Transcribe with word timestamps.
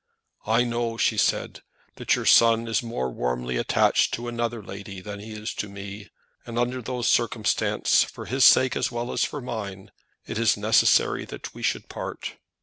"I 0.47 0.63
know," 0.63 0.97
she 0.97 1.15
said, 1.15 1.61
"that 1.97 2.15
your 2.15 2.25
son 2.25 2.67
is 2.67 2.81
more 2.81 3.11
warmly 3.11 3.57
attached 3.57 4.15
to 4.15 4.27
another 4.27 4.63
lady 4.63 4.99
than 4.99 5.19
he 5.19 5.33
is 5.33 5.53
to 5.53 5.69
me, 5.69 6.09
and 6.43 6.57
under 6.57 6.81
those 6.81 7.07
circumstances, 7.07 8.01
for 8.03 8.25
his 8.25 8.43
sake 8.43 8.75
as 8.75 8.91
well 8.91 9.11
as 9.11 9.23
for 9.23 9.41
mine, 9.41 9.91
it 10.25 10.39
is 10.39 10.57
necessary 10.57 11.23
that 11.25 11.53
we 11.53 11.61
should 11.61 11.87
part. 11.87 12.37